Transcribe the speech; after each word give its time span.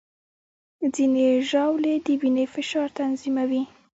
ځینې 0.95 1.25
ژاولې 1.49 1.93
د 2.05 2.07
وینې 2.21 2.45
فشار 2.55 2.87
تنظیموي. 2.97 3.63